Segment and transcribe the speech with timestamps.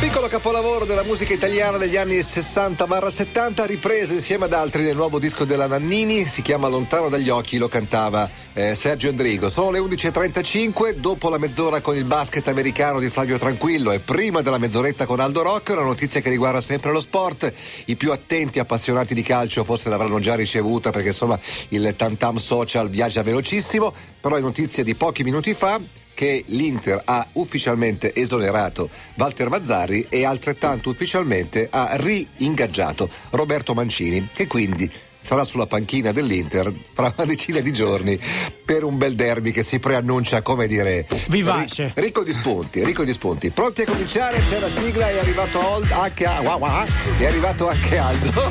[0.00, 5.44] piccolo capolavoro della musica italiana degli anni 60-70 ripreso insieme ad altri nel nuovo disco
[5.44, 9.48] della Nannini, si chiama Lontano dagli occhi, lo cantava eh, Sergio Endrigo.
[9.48, 14.40] Sono le 11.35, dopo la mezz'ora con il basket americano di Flavio Tranquillo e prima
[14.40, 17.52] della mezz'oretta con Aldo Rocco, una notizia che riguarda sempre lo sport.
[17.86, 21.36] I più attenti appassionati di calcio forse l'avranno già ricevuta perché insomma
[21.70, 27.28] il tantam social viaggia velocissimo, però è notizia di pochi minuti fa che l'Inter ha
[27.34, 35.68] ufficialmente esonerato Walter Mazzarri e altrettanto ufficialmente ha ri-ingaggiato Roberto Mancini, che quindi sarà sulla
[35.68, 38.18] panchina dell'Inter fra una decina di giorni
[38.64, 41.92] per un bel derby che si preannuncia, come dire, vivace.
[41.94, 43.50] Ricco di spunti, ricco di spunti.
[43.50, 44.42] Pronti a cominciare?
[44.48, 46.84] C'è la sigla, è arrivato Old, anche a, wow, wow,
[47.16, 48.50] è arrivato anche Aldo.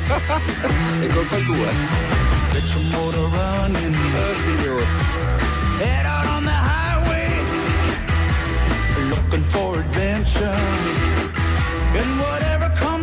[1.00, 2.16] è colpa tua.
[2.50, 4.86] Oh, signore.
[5.80, 6.87] Head out on the highway,
[9.30, 10.58] looking for adventure.
[12.00, 12.97] And whatever comes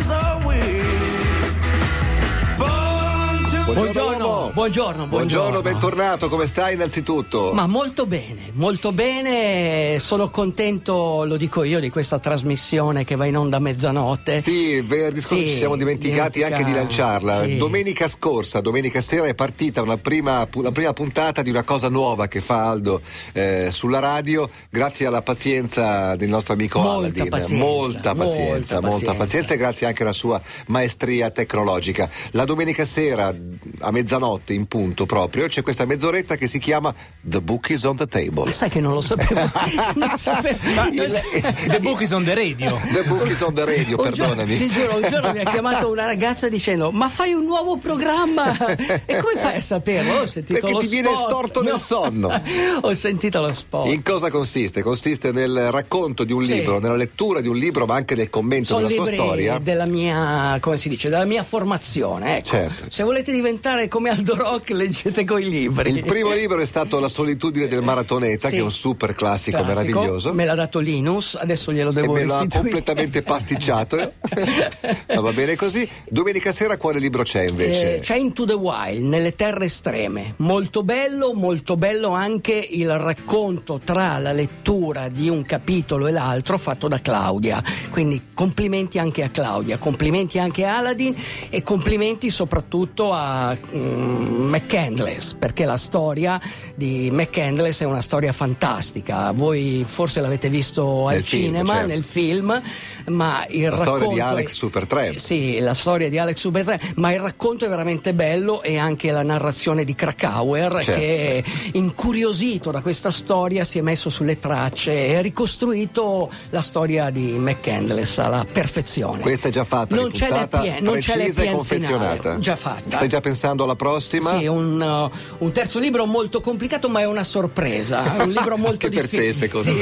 [3.66, 4.50] Buongiorno, uomo.
[4.54, 5.60] buongiorno, buongiorno.
[5.60, 7.50] bentornato, come stai innanzitutto?
[7.52, 9.98] Ma molto bene, molto bene.
[9.98, 14.40] Sono contento, lo dico io, di questa trasmissione che va in onda a mezzanotte.
[14.40, 17.42] Sì, venerdì scorso Sì, ci siamo dimenticati dimentica- anche di lanciarla.
[17.42, 17.56] sì.
[17.56, 22.28] Domenica scorsa, domenica sera è partita una prima, la prima puntata di una cosa nuova
[22.28, 23.00] che fa Aldo
[23.32, 27.28] eh, sulla radio, grazie alla pazienza del nostro amico Molta Aladdin.
[27.30, 32.08] pazienza, molta pazienza, molta molta pazienza pazienza e grazie anche alla sua maestria tecnologica.
[32.30, 33.34] La domenica sera,
[33.80, 37.96] a mezzanotte in punto proprio, c'è questa mezz'oretta che si chiama The Book is on
[37.96, 38.44] the Table.
[38.46, 39.50] Ma sai che non lo sapevo.
[39.96, 40.58] non sapevo.
[41.66, 42.78] The book is on the radio.
[42.92, 44.56] The Book is on the radio, Un giorno- perdonami.
[44.58, 48.56] ti giuro, un giorno mi ha chiamato una ragazza dicendo: Ma fai un nuovo programma?
[48.76, 50.20] E come fai a saperlo?
[50.20, 51.28] Ho sentito Perché lo ti viene spot.
[51.28, 52.40] storto nel sonno.
[52.82, 53.86] Ho sentito lo spot.
[53.86, 54.82] In cosa consiste?
[54.82, 56.54] Consiste nel racconto di un Sì.
[56.54, 59.58] libro, nella lettura di un libro, ma anche nel commento Sono della sua storia.
[59.58, 62.38] della mia, come si dice, della mia formazione.
[62.38, 62.48] Ecco.
[62.48, 62.84] Certo.
[62.88, 63.45] Se volete diventare
[63.88, 65.90] come Aldo Rock, leggete coi libri.
[65.90, 68.54] Il primo libro è stato La solitudine del maratoneta, Sì.
[68.56, 69.84] che è un super classico, Classico.
[69.86, 70.32] meraviglioso.
[70.32, 73.96] Me l'ha dato Linus, adesso glielo e devo me l'ha completamente pasticciato.
[75.14, 75.88] Ma va bene così.
[76.08, 77.96] Domenica sera quale libro c'è invece?
[77.96, 80.34] Eh, c'è Into the Wild, nelle terre estreme.
[80.38, 86.58] Molto bello, molto bello anche il racconto tra la lettura di un capitolo e l'altro
[86.58, 87.62] fatto da Claudia.
[87.90, 91.14] Quindi complimenti anche a Claudia, complimenti anche a Aladdin
[91.48, 93.34] e complimenti soprattutto a
[93.74, 96.40] mm, McCandless, perché la storia
[96.74, 99.32] di McCandless è una storia fantastica.
[99.32, 101.86] Voi forse l'avete visto al Nel film, cinema, certo.
[101.88, 102.62] nel film,
[103.08, 105.14] ma il La storia racconto di è- Alex Supertramp.
[105.16, 109.22] sì, la storia di Alex Supertramp, ma il racconto è veramente bello e anche la
[109.22, 111.00] narrazione di Krakauer Certo.
[111.00, 117.10] che incuriosito da questa storia si è messo sulle tracce e ha ricostruito la storia
[117.10, 119.20] di McCandless alla perfezione.
[119.20, 122.20] Questa è già fatta, non c'è l'happy end, non c'è e l'happy end confezionata.
[122.22, 122.96] finale, già fatta.
[122.96, 124.38] Stai già pensando alla prossima?
[124.38, 128.14] Sì, un, uh, un terzo libro molto complicato, ma è una sorpresa.
[128.22, 129.32] Un libro molto Anche per te, difficile.
[129.32, 129.72] secondo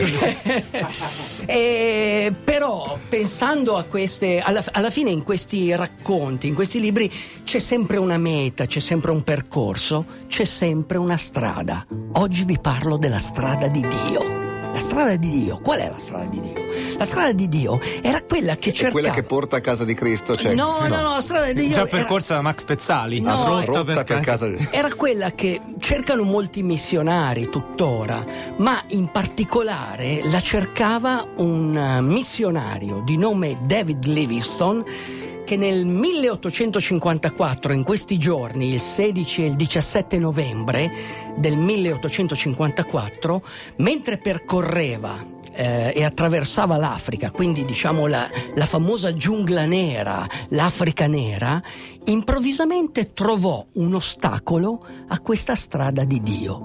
[1.47, 2.33] me.
[2.43, 7.13] però, pensando a queste, alla, alla fine in questi racconti, in questi libri,
[7.45, 11.87] c'è sempre una meta, c'è sempre un percorso, c'è sempre una strada.
[12.13, 14.34] Oggi vi parlo della strada di Dio.
[14.75, 16.53] La strada di Dio, qual è la strada di Dio?
[16.99, 18.91] La strada di Dio era quella che È cercava.
[18.91, 20.35] quella che porta a casa di Cristo?
[20.35, 23.21] Cioè, no, no, no, la strada di Dio Già era- percorsa da Max Pezzali.
[23.21, 24.49] No, rotta, rotta per, per casa.
[24.49, 28.25] di era quella che cercano molti missionari tuttora,
[28.57, 34.83] ma in particolare la cercava un missionario di nome David Livingstone
[35.45, 40.91] che nel 1854, in questi giorni, il 16 e il 17 novembre
[41.37, 43.43] del 1854,
[43.77, 51.63] mentre percorreva eh, e attraversava l'Africa, quindi diciamo la, la famosa giungla nera, l'Africa nera,
[52.05, 56.63] improvvisamente trovò un ostacolo a questa strada di Dio.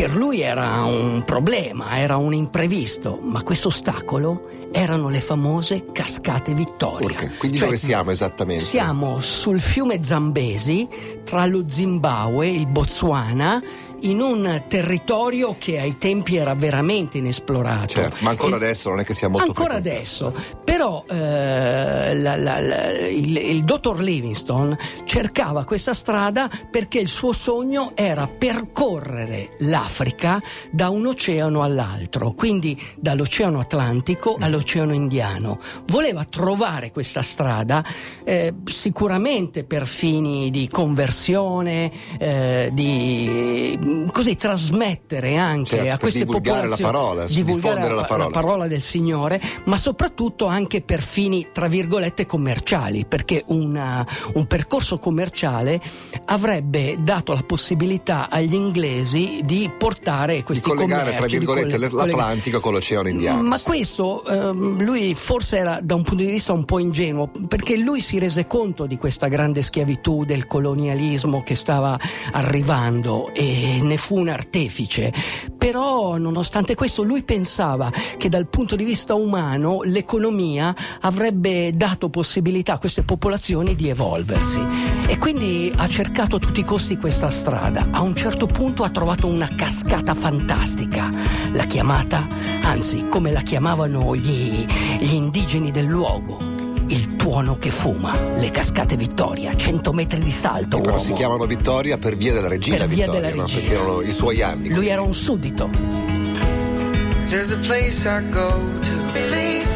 [0.00, 6.54] Per lui era un problema, era un imprevisto, ma questo ostacolo erano le famose cascate
[6.54, 7.18] Vittoria.
[7.18, 8.64] Ok, Quindi Cioè, dove siamo esattamente?
[8.64, 10.88] siamo sul fiume Zambesi,
[11.22, 13.62] tra lo Zimbabwe e il Botswana,
[14.02, 17.86] in un territorio che ai tempi era veramente inesplorato.
[17.94, 20.26] Certo, ma ancora E- adesso non è che sia molto Ancora frequentato.
[20.26, 27.08] adesso, però eh, la- la- la- il, il dottor Livingstone cercava questa strada perché il
[27.08, 35.58] suo sogno era percorrere l'Africa da un oceano all'altro, quindi dall'oceano Atlantico all'oceano Indiano.
[35.86, 37.84] Voleva trovare questa strada
[38.24, 43.78] eh, sicuramente per fini di conversione, eh, di
[44.12, 48.30] così trasmettere anche Certo, a queste divulgare la popolazioni parola, divulgare diffondere la parola.
[48.30, 54.98] parola del Signore, ma soprattutto anche per fini tra virgolette commerciali, perché una- un percorso
[54.98, 55.80] commerciale
[56.26, 61.78] avrebbe dato la possibilità agli inglesi di portare Di questi collegare, tra commerci, di virgolette,
[61.78, 63.42] collega- l'Atlantico con l'Oceano Indiano.
[63.42, 67.76] ma questo ehm, lui forse era da un punto di vista un po' ingenuo, perché
[67.76, 71.98] lui si rese conto di questa grande schiavitù del colonialismo che stava
[72.32, 75.12] arrivando e ne fu un artefice.
[75.56, 82.74] Però, nonostante questo, lui pensava che dal punto di vista umano l'economia avrebbe dato possibilità
[82.74, 84.60] a queste popolazioni di evolversi.
[85.06, 87.88] E quindi ha cercato a tutti i costi questa strada.
[87.90, 91.12] A un certo punto ha trovato una cascata fantastica,
[91.52, 92.26] l'ha chiamata,
[92.62, 94.64] anzi come la chiamavano gli,
[94.98, 96.38] gli indigeni del luogo,
[96.90, 100.78] il tuono che fuma, le cascate Vittoria, 100 metri di salto.
[100.80, 101.04] Però uomo.
[101.04, 103.42] si chiamano Vittoria per via della regina Per via Vittoria, della no?
[103.42, 103.60] regina.
[103.60, 104.68] perché erano i suoi anni.
[104.70, 105.70] Lui era un suddito.
[107.28, 108.48] There's a place I go
[108.82, 108.99] to.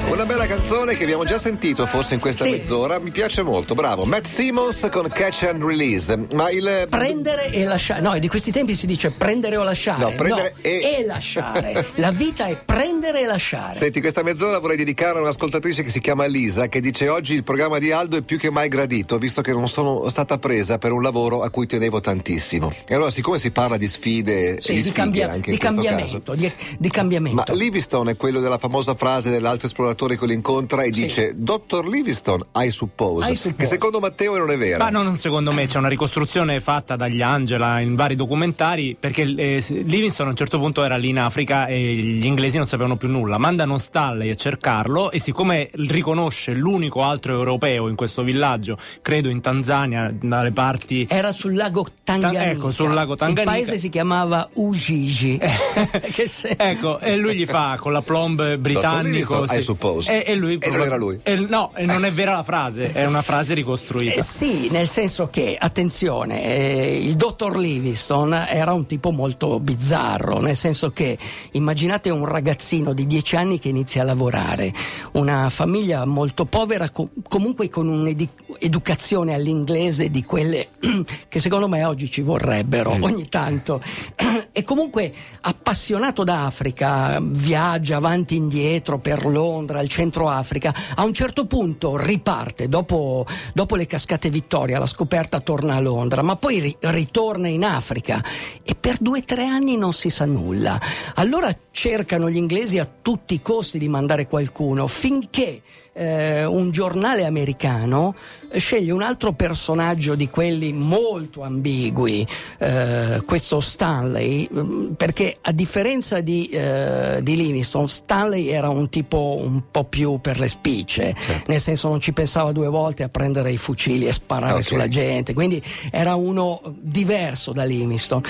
[0.07, 2.51] Una bella canzone che abbiamo già sentito forse in questa Sì.
[2.51, 4.05] mezz'ora, mi piace molto, bravo.
[4.05, 6.17] Matt Simmons con Catch and Release.
[6.33, 8.01] Ma il Prendere e lasciare.
[8.01, 10.03] No, di questi tempi si dice prendere o lasciare.
[10.05, 11.87] No, prendere e- lasciare.
[11.97, 13.75] La vita è prendere e lasciare.
[13.75, 17.43] Senti, questa mezz'ora vorrei dedicare a un'ascoltatrice che si chiama Lisa, che dice oggi il
[17.43, 20.93] programma di Aldo è più che mai gradito, visto che non sono stata presa per
[20.93, 22.71] un lavoro a cui tenevo tantissimo.
[22.87, 25.59] E allora, siccome si parla di sfide Sì, e di, sfighe cambia- anche di in
[25.59, 26.35] cambiamento, caso.
[26.39, 27.43] di, di cambiamento.
[27.49, 31.03] Ma Livingstone è quello della famosa frase dell'altro esploratore che lo incontra e Sì.
[31.03, 33.31] dice Dottor Livingstone, I suppose.
[33.33, 33.57] I suppose.
[33.63, 34.79] Che secondo Matteo non è vera.
[34.85, 39.23] Ma no, non secondo me, c'è una ricostruzione fatta dagli Angela in vari documentari perché
[39.23, 42.97] eh, Livingstone a un certo punto era lì in Africa e gli inglesi non sapevano
[42.97, 43.39] più nulla.
[43.39, 49.41] Mandano Stanley a cercarlo e siccome riconosce l'unico altro europeo in questo villaggio, credo in
[49.41, 52.51] Tanzania, dalle parti Era sul lago Tanganica.
[52.51, 53.57] ecco, sul lago Tanganica.
[53.57, 55.39] Il paese si chiamava Ujiji.
[56.13, 59.03] che se- Ecco, e lui gli fa con la plomb britannico.
[59.43, 59.84] Livingstone, I suppose.
[60.09, 61.21] E, e lui E non era lui.
[61.23, 64.15] e- no, e non è vera la frase, è una frase ricostruita.
[64.21, 70.41] Eh, sì, nel senso che, attenzione, eh, il dottor Livingstone era un tipo molto bizzarro,
[70.41, 71.19] nel senso che
[71.53, 74.73] immaginate un ragazzino di 10 anni che inizia a lavorare,
[75.13, 80.69] una famiglia molto povera, co- comunque con un'educazione all'inglese di quelle
[81.29, 83.81] che secondo me oggi ci vorrebbero ogni tanto.
[84.53, 91.13] e comunque appassionato d'Africa, viaggia avanti e indietro per Londra, il centro Africa, a un
[91.13, 96.59] certo punto riparte dopo, dopo le cascate Vittoria, la scoperta torna a Londra, ma poi
[96.61, 98.23] ri- ritorna in Africa
[98.65, 100.81] e per due o tre anni non si sa nulla.
[101.15, 105.63] Allora cercano gli inglesi a tutti i costi di mandare qualcuno finché
[105.95, 108.15] eh, un giornale americano
[108.51, 112.27] eh, sceglie un altro personaggio di quelli molto ambigui,
[112.59, 119.39] eh, questo Stanley, mm, perché a differenza di, eh, di Livingstone, Stanley era un tipo
[119.41, 121.15] un po' più per le spicce,
[121.47, 124.65] nel senso non ci pensava due volte a prendere i fucili e sparare Ok.
[124.65, 128.23] sulla gente, quindi era uno diverso da Livingstone.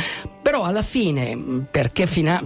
[0.44, 2.42] Però alla fine, perché fina-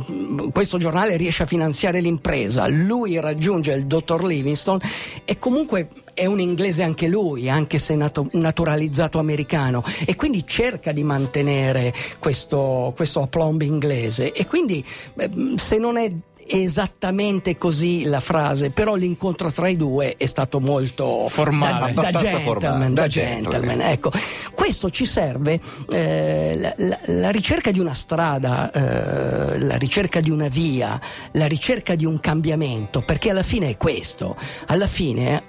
[0.52, 4.80] questo giornale riesce a finanziare l'impresa, lui raggiunge il dottor Livingstone
[5.24, 10.92] e comunque è un inglese anche lui, anche se nato- naturalizzato americano, e quindi cerca
[10.92, 14.32] di mantenere questo, questo aplomb inglese.
[14.32, 16.10] E quindi, beh, mh, se non è
[16.48, 21.72] esattamente così la frase, però l'incontro tra i due è stato molto Formale.
[21.72, 23.80] da, da Abbastanza gentleman, formale, da da gentleman, gentleman.
[23.92, 24.10] ecco.
[24.54, 30.30] Questo ci serve eh, la, la- la ricerca di una strada, eh, la ricerca di
[30.30, 31.00] una via,
[31.32, 34.36] la ricerca di un cambiamento, perché alla fine è questo.
[34.66, 35.42] Alla fine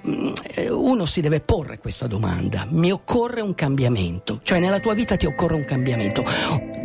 [0.54, 4.40] eh, uno si deve porre questa domanda: mi occorre un cambiamento?
[4.42, 6.24] Cioè nella tua vita ti occorre un cambiamento?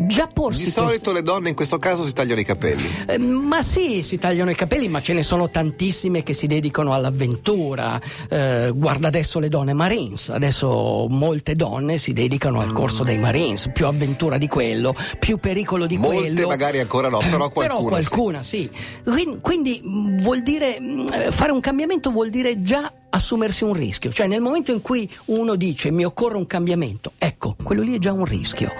[0.07, 2.83] Già porsi Di questo- solito le donne in questo caso si tagliano i capelli.
[3.07, 6.93] eh, ma sì, si tagliano i capelli, ma ce ne sono tantissime che si dedicano
[6.93, 7.99] all'avventura.
[8.29, 13.69] Eh, guarda adesso le donne Marines, adesso molte donne si dedicano al corso dei Marines,
[13.73, 16.47] più avventura di quello, più pericolo di Molte quello.
[16.47, 17.67] magari ancora no, però qualcuna.
[17.67, 18.69] Però qualcuna sì.
[19.03, 24.11] Quin- Quindi, mh, vuol dire eh, fare un cambiamento vuol dire già assumersi un rischio,
[24.11, 27.97] cioè nel momento in cui uno dice mi occorre un cambiamento, ecco, quello lì è
[27.97, 28.71] già un rischio.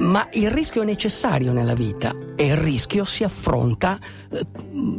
[0.00, 3.98] Ma il rischio è necessario nella vita e il rischio si affronta,
[4.30, 4.44] eh,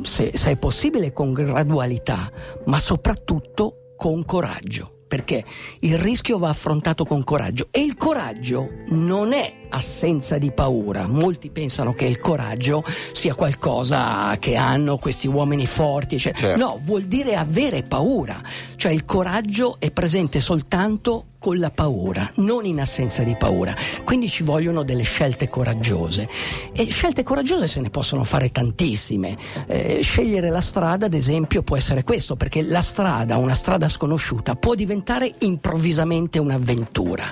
[0.04, 2.32] se, se è possibile, con gradualità,
[2.66, 5.04] ma soprattutto con coraggio.
[5.08, 5.44] Perché
[5.82, 11.08] il rischio va affrontato con coraggio e il coraggio non è assenza di paura.
[11.08, 16.20] Molti pensano che il coraggio sia qualcosa che hanno questi uomini forti.
[16.20, 16.58] Cioè, Certo.
[16.58, 18.42] No, vuol dire avere paura.
[18.76, 23.76] Cioè il coraggio è presente soltanto con la paura, non in assenza di paura.
[24.04, 26.28] Quindi ci vogliono delle scelte coraggiose.
[26.74, 29.38] E scelte coraggiose se ne possono fare tantissime.
[29.68, 34.56] Eh, scegliere la strada, ad esempio, può essere questo, perché la strada, una strada sconosciuta,
[34.56, 37.32] può diventare improvvisamente un'avventura.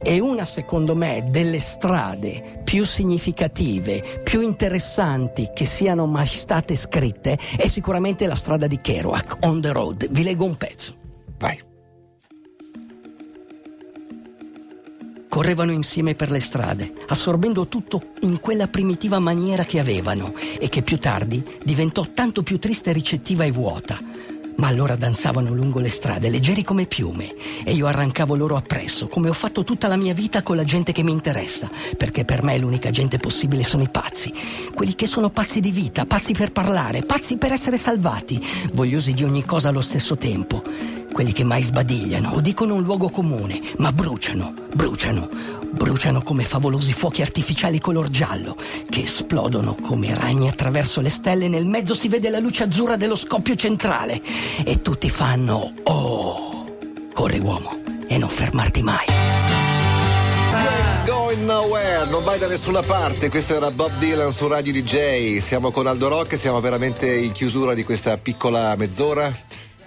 [0.00, 7.38] E una, secondo me, delle strade più significative, più interessanti che siano mai state scritte
[7.56, 10.10] è sicuramente la strada di Kerouac, On the Road.
[10.10, 10.94] Vi leggo un pezzo.
[11.38, 11.60] Vai.
[15.28, 20.82] Correvano insieme per le strade, assorbendo tutto in quella primitiva maniera che avevano e che
[20.82, 23.98] più tardi diventò tanto più triste, ricettiva e vuota.
[24.58, 29.28] Ma allora danzavano lungo le strade, leggeri come piume, e io arrancavo loro appresso, come
[29.28, 32.58] ho fatto tutta la mia vita con la gente che mi interessa, perché per me
[32.58, 34.32] l'unica gente possibile sono i pazzi,
[34.74, 39.22] quelli che sono pazzi di vita, pazzi per parlare, pazzi per essere salvati, vogliosi di
[39.22, 40.64] ogni cosa allo stesso tempo,
[41.12, 45.28] quelli che mai sbadigliano o dicono un luogo comune, ma bruciano, bruciano,
[45.70, 48.56] bruciano come favolosi fuochi artificiali color giallo
[48.88, 51.48] che esplodono come ragni attraverso le stelle.
[51.48, 54.20] Nel mezzo si vede la luce azzurra dello scoppio centrale
[54.64, 56.76] e tutti fanno oh.
[57.12, 59.06] Corri uomo e non fermarti mai.
[61.06, 63.28] Going nowhere, non vai da nessuna parte.
[63.28, 65.38] Questo era Bob Dylan su Radio DJ.
[65.38, 69.32] Siamo con Aldo Rock, siamo veramente in chiusura di questa piccola mezz'ora.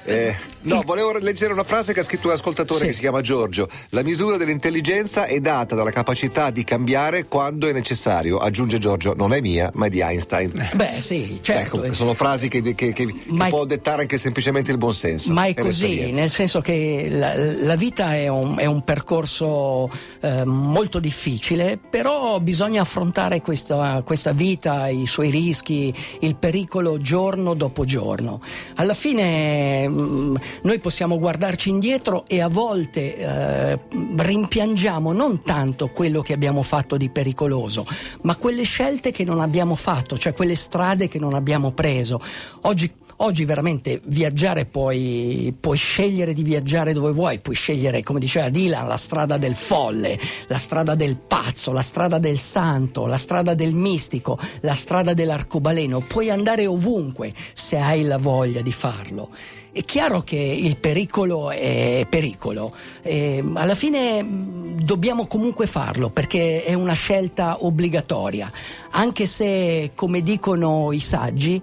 [0.04, 2.86] Eh, no, volevo leggere una frase che ha scritto un ascoltatore Sì.
[2.88, 3.68] che si chiama Giorgio.
[3.90, 8.38] La misura dell'intelligenza è data dalla capacità di cambiare quando è necessario.
[8.40, 10.54] Aggiunge Giorgio, non è mia, ma è di Einstein.
[10.74, 11.84] Beh, sì, certo.
[11.84, 13.14] Ecco, sono frasi che, che- che- che
[13.50, 15.32] può dettare anche semplicemente il buonsenso.
[15.34, 19.90] Ma è così, nel senso che la, la vita è un, è un percorso
[20.22, 27.54] eh, molto difficile, però bisogna affrontare questa, questa vita, i suoi rischi, il pericolo giorno
[27.54, 28.42] dopo giorno.
[28.76, 33.80] Alla fine mm, noi possiamo guardarci indietro e a volte eh,
[34.16, 37.86] rimpiangiamo non tanto quello che abbiamo fatto di pericoloso,
[38.22, 42.20] ma quelle scelte che non abbiamo fatto, cioè quelle strade che non abbiamo preso.
[42.62, 42.92] Oggi
[43.24, 48.88] Oggi veramente viaggiare puoi, puoi scegliere di viaggiare dove vuoi, puoi scegliere, come diceva Dylan,
[48.88, 53.76] la strada del folle, la strada del pazzo, la strada del santo, la strada del
[53.76, 59.30] mistico, la strada dell'arcobaleno, puoi andare ovunque se hai la voglia di farlo.
[59.72, 62.74] È chiaro che il pericolo è pericolo,
[63.04, 68.52] e alla fine mh, dobbiamo comunque farlo perché è una scelta obbligatoria,
[68.90, 71.62] anche se, come dicono i saggi,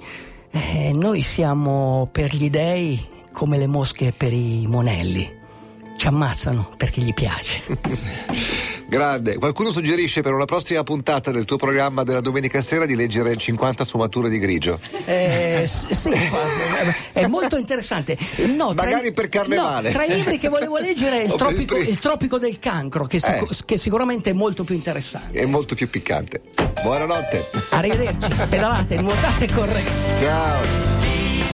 [0.59, 5.37] eh, noi siamo per gli dei come le mosche per i monelli.
[5.97, 7.63] Ci ammazzano perché gli piace.
[8.91, 9.37] Grande.
[9.37, 13.85] Qualcuno suggerisce per una prossima puntata del tuo programma della domenica sera di leggere 50
[13.85, 14.81] sfumature di grigio.
[15.05, 16.11] Eh, sì,
[17.13, 18.17] è molto interessante.
[18.57, 19.91] No, Magari i- per carnevale.
[19.91, 23.19] no, tra i libri che volevo leggere è il tropico, il tropico del cancro, che,
[23.23, 23.47] Eh.
[23.67, 25.39] che sicuramente è molto più interessante.
[25.39, 26.41] È molto più piccante.
[26.83, 27.45] Buonanotte.
[27.73, 29.91] Arrivederci, pedalate, nuotate e correte.
[30.19, 30.98] Ciao.